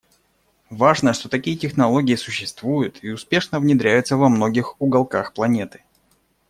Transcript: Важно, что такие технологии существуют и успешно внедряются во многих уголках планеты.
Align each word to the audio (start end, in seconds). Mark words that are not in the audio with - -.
Важно, 0.71 1.13
что 1.13 1.29
такие 1.29 1.55
технологии 1.55 2.15
существуют 2.15 3.03
и 3.03 3.11
успешно 3.11 3.59
внедряются 3.59 4.17
во 4.17 4.29
многих 4.29 4.75
уголках 4.81 5.31
планеты. 5.31 5.83